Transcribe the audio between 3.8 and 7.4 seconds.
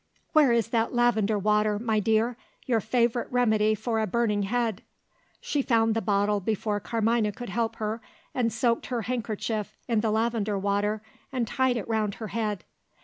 a burning head?" She found the bottle before Carmina